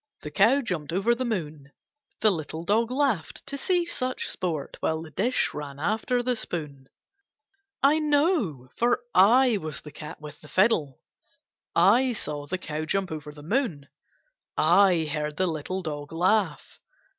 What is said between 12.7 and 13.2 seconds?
jump